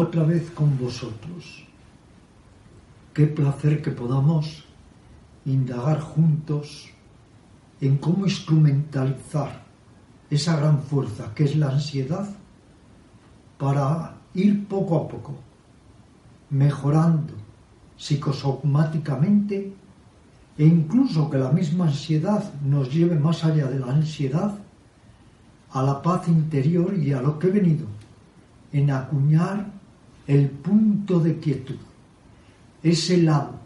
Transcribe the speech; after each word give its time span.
otra 0.00 0.24
vez 0.24 0.50
con 0.50 0.78
vosotros. 0.78 1.64
Qué 3.12 3.26
placer 3.26 3.82
que 3.82 3.90
podamos 3.90 4.64
indagar 5.44 6.00
juntos 6.00 6.88
en 7.80 7.98
cómo 7.98 8.26
instrumentalizar 8.26 9.62
esa 10.30 10.56
gran 10.56 10.82
fuerza 10.82 11.34
que 11.34 11.44
es 11.44 11.56
la 11.56 11.70
ansiedad 11.70 12.28
para 13.58 14.16
ir 14.34 14.66
poco 14.66 14.96
a 14.96 15.08
poco 15.08 15.34
mejorando 16.50 17.34
psicosomáticamente 17.96 19.72
e 20.56 20.64
incluso 20.64 21.30
que 21.30 21.38
la 21.38 21.50
misma 21.50 21.86
ansiedad 21.86 22.52
nos 22.62 22.92
lleve 22.92 23.18
más 23.18 23.44
allá 23.44 23.66
de 23.66 23.78
la 23.78 23.92
ansiedad 23.92 24.58
a 25.72 25.82
la 25.82 26.02
paz 26.02 26.28
interior 26.28 26.96
y 26.96 27.12
a 27.12 27.22
lo 27.22 27.38
que 27.38 27.48
he 27.48 27.50
venido 27.50 27.86
en 28.72 28.90
acuñar 28.90 29.79
el 30.30 30.48
punto 30.48 31.18
de 31.18 31.40
quietud, 31.40 31.80
ese 32.84 33.16
lado, 33.16 33.58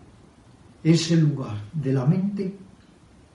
ese 0.83 1.15
lugar 1.15 1.59
de 1.75 1.93
la 1.93 2.07
mente 2.07 2.57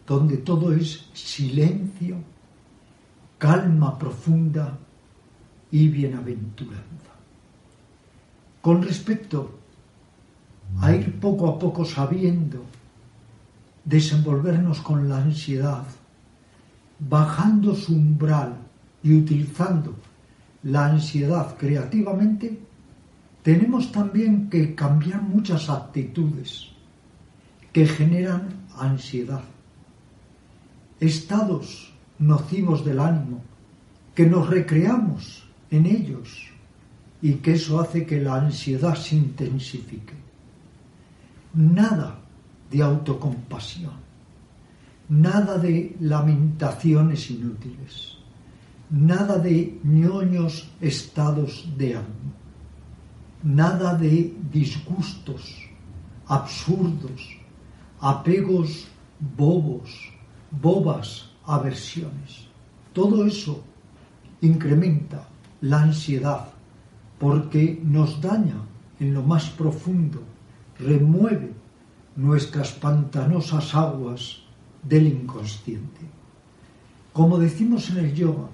donde 0.07 0.37
todo 0.37 0.73
es 0.73 1.05
silencio, 1.13 2.17
calma 3.37 3.99
profunda 3.99 4.79
y 5.69 5.87
bienaventuranza. 5.89 7.13
Con 8.61 8.81
respecto 8.81 9.59
a 10.81 10.91
ir 10.95 11.19
poco 11.19 11.49
a 11.49 11.59
poco 11.59 11.85
sabiendo 11.85 12.65
desenvolvernos 13.85 14.81
con 14.81 15.07
la 15.07 15.19
ansiedad, 15.19 15.85
bajando 16.97 17.75
su 17.75 17.93
umbral 17.93 18.55
y 19.03 19.15
utilizando 19.15 19.93
la 20.63 20.87
ansiedad 20.87 21.55
creativamente, 21.57 22.68
tenemos 23.43 23.91
también 23.91 24.49
que 24.49 24.75
cambiar 24.75 25.21
muchas 25.21 25.69
actitudes 25.69 26.67
que 27.71 27.85
generan 27.85 28.67
ansiedad, 28.77 29.43
estados 30.99 31.93
nocivos 32.17 32.83
del 32.83 32.99
ánimo, 32.99 33.41
que 34.13 34.25
nos 34.25 34.49
recreamos 34.49 35.47
en 35.71 35.85
ellos 35.85 36.49
y 37.21 37.35
que 37.35 37.53
eso 37.53 37.79
hace 37.79 38.05
que 38.05 38.19
la 38.19 38.35
ansiedad 38.35 38.95
se 38.95 39.15
intensifique. 39.15 40.13
Nada 41.53 42.19
de 42.69 42.81
autocompasión, 42.81 43.93
nada 45.07 45.57
de 45.57 45.95
lamentaciones 46.01 47.31
inútiles, 47.31 48.17
nada 48.89 49.37
de 49.37 49.79
ñoños 49.83 50.69
estados 50.81 51.69
de 51.77 51.95
ánimo 51.95 52.38
nada 53.43 53.95
de 53.95 54.35
disgustos 54.51 55.69
absurdos, 56.27 57.37
apegos 57.99 58.87
bobos, 59.19 59.89
bobas 60.51 61.31
aversiones. 61.45 62.47
Todo 62.93 63.25
eso 63.25 63.63
incrementa 64.41 65.27
la 65.61 65.81
ansiedad 65.81 66.49
porque 67.17 67.81
nos 67.83 68.21
daña 68.21 68.61
en 68.99 69.13
lo 69.13 69.23
más 69.23 69.49
profundo, 69.49 70.21
remueve 70.77 71.51
nuestras 72.15 72.71
pantanosas 72.71 73.73
aguas 73.73 74.43
del 74.83 75.07
inconsciente. 75.07 76.01
Como 77.11 77.37
decimos 77.37 77.89
en 77.89 77.97
el 77.97 78.13
yoga, 78.13 78.49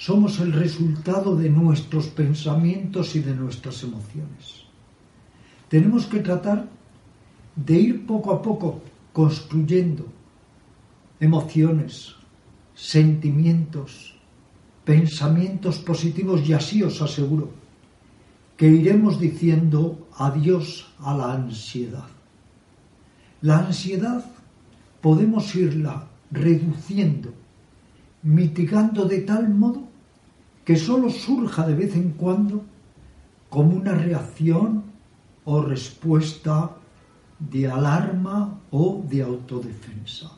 somos 0.00 0.40
el 0.40 0.54
resultado 0.54 1.36
de 1.36 1.50
nuestros 1.50 2.06
pensamientos 2.06 3.14
y 3.16 3.20
de 3.20 3.34
nuestras 3.34 3.82
emociones. 3.82 4.64
Tenemos 5.68 6.06
que 6.06 6.20
tratar 6.20 6.66
de 7.54 7.78
ir 7.78 8.06
poco 8.06 8.32
a 8.32 8.40
poco 8.40 8.80
construyendo 9.12 10.06
emociones, 11.20 12.14
sentimientos, 12.74 14.14
pensamientos 14.86 15.76
positivos 15.80 16.48
y 16.48 16.54
así 16.54 16.82
os 16.82 17.02
aseguro 17.02 17.50
que 18.56 18.68
iremos 18.68 19.20
diciendo 19.20 20.08
adiós 20.16 20.88
a 21.00 21.14
la 21.14 21.34
ansiedad. 21.34 22.08
La 23.42 23.58
ansiedad 23.58 24.24
podemos 25.02 25.54
irla 25.54 26.08
reduciendo, 26.30 27.34
mitigando 28.22 29.04
de 29.04 29.20
tal 29.20 29.50
modo 29.50 29.89
que 30.70 30.76
sólo 30.76 31.10
surja 31.10 31.66
de 31.66 31.74
vez 31.74 31.96
en 31.96 32.10
cuando 32.10 32.62
como 33.48 33.74
una 33.74 33.90
reacción 33.90 34.84
o 35.44 35.62
respuesta 35.62 36.76
de 37.40 37.68
alarma 37.68 38.60
o 38.70 39.02
de 39.10 39.20
autodefensa. 39.20 40.30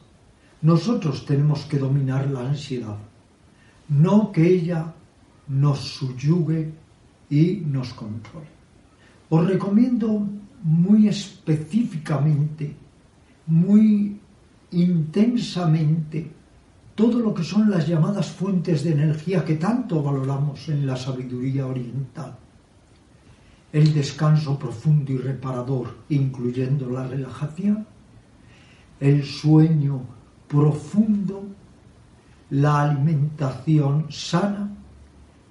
Nosotros 0.62 1.26
tenemos 1.26 1.66
que 1.66 1.76
dominar 1.76 2.30
la 2.30 2.48
ansiedad, 2.48 2.96
no 3.90 4.32
que 4.32 4.48
ella 4.48 4.94
nos 5.48 5.80
subyugue 5.80 6.72
y 7.28 7.62
nos 7.66 7.92
controle. 7.92 8.48
Os 9.28 9.46
recomiendo 9.46 10.26
muy 10.62 11.08
específicamente, 11.08 12.74
muy 13.48 14.18
intensamente, 14.70 16.30
todo 16.94 17.20
lo 17.20 17.32
que 17.32 17.42
son 17.42 17.70
las 17.70 17.86
llamadas 17.86 18.30
fuentes 18.30 18.84
de 18.84 18.92
energía 18.92 19.44
que 19.44 19.56
tanto 19.56 20.02
valoramos 20.02 20.68
en 20.68 20.86
la 20.86 20.96
sabiduría 20.96 21.66
oriental. 21.66 22.36
El 23.72 23.94
descanso 23.94 24.58
profundo 24.58 25.12
y 25.12 25.18
reparador, 25.18 25.96
incluyendo 26.10 26.90
la 26.90 27.06
relajación, 27.06 27.86
el 29.00 29.24
sueño 29.24 30.02
profundo, 30.46 31.44
la 32.50 32.82
alimentación 32.82 34.06
sana, 34.10 34.70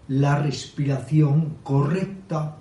la 0.07 0.37
respiración 0.37 1.57
correcta, 1.63 2.57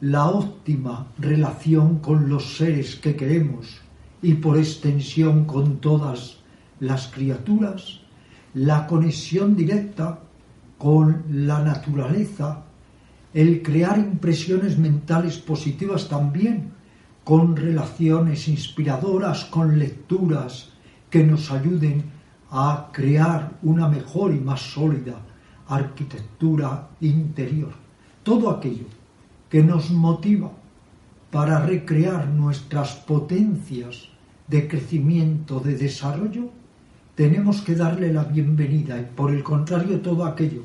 la 0.00 0.26
óptima 0.26 1.08
relación 1.18 1.98
con 1.98 2.28
los 2.28 2.56
seres 2.56 2.96
que 2.96 3.14
queremos 3.14 3.80
y 4.22 4.34
por 4.34 4.56
extensión 4.56 5.44
con 5.44 5.78
todas 5.78 6.41
las 6.82 7.06
criaturas, 7.06 8.00
la 8.54 8.88
conexión 8.88 9.54
directa 9.54 10.18
con 10.78 11.22
la 11.30 11.62
naturaleza, 11.62 12.64
el 13.32 13.62
crear 13.62 13.98
impresiones 13.98 14.78
mentales 14.78 15.38
positivas 15.38 16.08
también, 16.08 16.72
con 17.22 17.54
relaciones 17.54 18.48
inspiradoras, 18.48 19.44
con 19.44 19.78
lecturas 19.78 20.70
que 21.08 21.22
nos 21.22 21.52
ayuden 21.52 22.02
a 22.50 22.88
crear 22.92 23.58
una 23.62 23.88
mejor 23.88 24.34
y 24.34 24.40
más 24.40 24.60
sólida 24.60 25.22
arquitectura 25.68 26.88
interior. 27.00 27.74
Todo 28.24 28.50
aquello 28.50 28.86
que 29.48 29.62
nos 29.62 29.92
motiva 29.92 30.50
para 31.30 31.64
recrear 31.64 32.26
nuestras 32.26 32.96
potencias 32.96 34.08
de 34.48 34.66
crecimiento, 34.66 35.60
de 35.60 35.76
desarrollo, 35.76 36.50
tenemos 37.14 37.60
que 37.60 37.74
darle 37.74 38.12
la 38.12 38.24
bienvenida 38.24 38.98
y 38.98 39.04
por 39.04 39.30
el 39.32 39.42
contrario 39.42 40.00
todo 40.00 40.24
aquello 40.24 40.62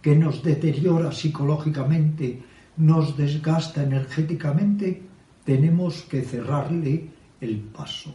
que 0.00 0.14
nos 0.16 0.42
deteriora 0.42 1.12
psicológicamente, 1.12 2.42
nos 2.76 3.16
desgasta 3.16 3.82
energéticamente, 3.82 5.02
tenemos 5.44 6.02
que 6.02 6.22
cerrarle 6.22 7.08
el 7.40 7.58
paso. 7.58 8.12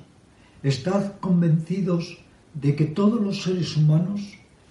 Estad 0.64 1.20
convencidos 1.20 2.18
de 2.54 2.76
que 2.76 2.86
todos 2.86 3.22
los 3.22 3.44
seres 3.44 3.78
humanos 3.78 4.22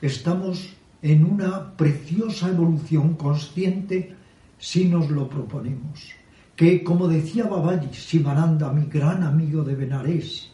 estamos 0.02 0.68
en 1.02 1.24
una 1.24 1.76
preciosa 1.76 2.48
evolución 2.48 3.14
consciente 3.14 4.14
si 4.58 4.86
nos 4.86 5.10
lo 5.10 5.28
proponemos. 5.28 6.12
Que, 6.56 6.82
como 6.82 7.06
decía 7.08 7.46
Babaji 7.46 7.92
Sivananda, 7.92 8.72
mi 8.72 8.86
gran 8.86 9.22
amigo 9.22 9.62
de 9.62 9.74
Benarés, 9.74 10.50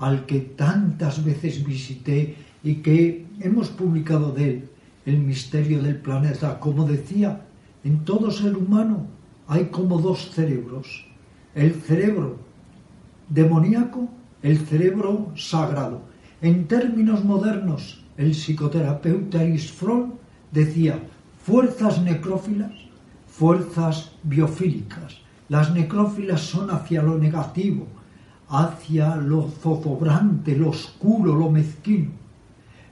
al 0.00 0.26
que 0.26 0.40
tantas 0.40 1.24
veces 1.24 1.64
visité 1.64 2.34
y 2.64 2.76
que 2.76 3.26
hemos 3.38 3.68
publicado 3.68 4.32
de 4.32 4.50
él 4.50 4.68
el 5.06 5.18
misterio 5.18 5.82
del 5.82 5.96
planeta, 5.96 6.58
como 6.58 6.84
decía, 6.84 7.42
en 7.84 8.04
todo 8.04 8.30
ser 8.30 8.56
humano 8.56 9.06
hay 9.46 9.66
como 9.66 9.98
dos 9.98 10.30
cerebros, 10.30 11.06
el 11.54 11.74
cerebro 11.74 12.38
demoníaco, 13.28 14.08
el 14.42 14.58
cerebro 14.58 15.32
sagrado. 15.36 16.02
En 16.40 16.66
términos 16.66 17.24
modernos, 17.24 18.02
el 18.16 18.34
psicoterapeuta 18.34 19.44
Isfrol 19.44 20.14
decía 20.50 20.98
fuerzas 21.44 22.02
necrófilas, 22.02 22.72
fuerzas 23.26 24.12
biofílicas. 24.22 25.18
Las 25.48 25.72
necrófilas 25.74 26.42
son 26.42 26.70
hacia 26.70 27.02
lo 27.02 27.18
negativo, 27.18 27.86
hacia 28.50 29.16
lo 29.16 29.48
zozobrante, 29.48 30.56
lo 30.56 30.70
oscuro, 30.70 31.34
lo 31.34 31.50
mezquino. 31.50 32.10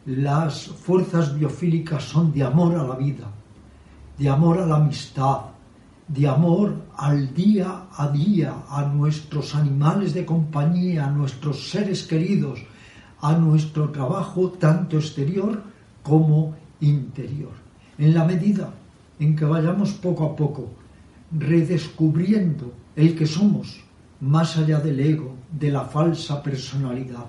Las 0.07 0.69
fuerzas 0.69 1.37
biofílicas 1.37 2.05
son 2.05 2.33
de 2.33 2.43
amor 2.45 2.77
a 2.77 2.87
la 2.87 2.95
vida, 2.95 3.31
de 4.17 4.29
amor 4.29 4.59
a 4.59 4.67
la 4.67 4.77
amistad, 4.77 5.41
de 6.07 6.27
amor 6.27 6.75
al 6.97 7.35
día 7.35 7.83
a 7.95 8.09
día, 8.09 8.55
a 8.71 8.83
nuestros 8.87 9.55
animales 9.55 10.15
de 10.15 10.25
compañía, 10.25 11.07
a 11.07 11.11
nuestros 11.11 11.71
seres 11.71 12.05
queridos, 12.05 12.61
a 13.21 13.33
nuestro 13.33 13.91
trabajo 13.91 14.51
tanto 14.51 14.97
exterior 14.97 15.63
como 16.03 16.55
interior. 16.81 17.53
En 17.99 18.15
la 18.15 18.25
medida 18.25 18.73
en 19.19 19.35
que 19.35 19.45
vayamos 19.45 19.93
poco 19.93 20.25
a 20.25 20.37
poco 20.37 20.71
redescubriendo 21.37 22.73
el 22.97 23.15
que 23.15 23.27
somos, 23.27 23.81
más 24.21 24.57
allá 24.57 24.81
del 24.81 25.01
ego, 25.01 25.35
de 25.51 25.71
la 25.71 25.85
falsa 25.85 26.43
personalidad, 26.43 27.27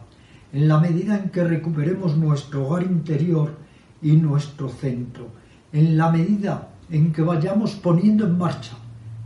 en 0.52 0.68
la 0.68 0.80
medida 0.80 1.18
en 1.18 1.30
que 1.30 1.44
recuperemos 1.44 2.18
nuestro 2.18 2.68
hogar 2.68 2.84
interior 2.84 3.56
y 4.02 4.14
nuestro 4.14 4.70
centro, 4.70 5.28
en 5.72 5.98
la 5.98 6.10
medida 6.10 6.70
en 6.90 7.14
que 7.14 7.22
vayamos 7.22 7.76
poniendo 7.76 8.26
en 8.26 8.38
marcha 8.38 8.76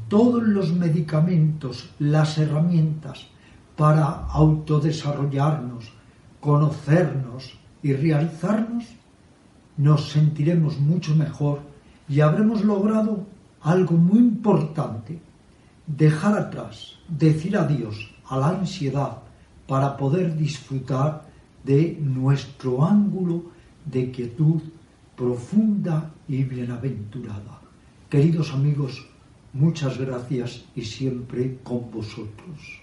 todos 0.09 0.43
los 0.43 0.73
medicamentos, 0.73 1.89
las 1.99 2.37
herramientas 2.37 3.27
para 3.77 4.25
autodesarrollarnos, 4.27 5.91
conocernos 6.39 7.57
y 7.81 7.93
realizarnos, 7.93 8.85
nos 9.77 10.09
sentiremos 10.09 10.79
mucho 10.79 11.15
mejor 11.15 11.61
y 12.07 12.19
habremos 12.19 12.63
logrado 12.63 13.25
algo 13.61 13.95
muy 13.95 14.19
importante, 14.19 15.19
dejar 15.87 16.37
atrás, 16.37 16.99
decir 17.07 17.57
adiós 17.57 18.09
a 18.27 18.37
la 18.37 18.49
ansiedad 18.49 19.17
para 19.67 19.97
poder 19.97 20.35
disfrutar 20.35 21.27
de 21.63 21.97
nuestro 22.01 22.85
ángulo 22.85 23.51
de 23.85 24.11
quietud 24.11 24.61
profunda 25.15 26.11
y 26.27 26.43
bienaventurada. 26.43 27.61
Queridos 28.09 28.53
amigos, 28.53 29.05
muchas 29.53 29.97
gracias 29.97 30.65
y 30.75 30.81
siempre 30.83 31.59
con 31.63 31.89
vosotros. 31.91 32.82